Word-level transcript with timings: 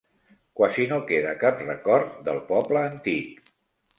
Quasi 0.59 0.85
no 0.93 0.97
queda 1.09 1.33
cap 1.43 1.61
record 1.67 2.17
del 2.29 2.41
poble 2.49 2.81
antic. 2.93 3.53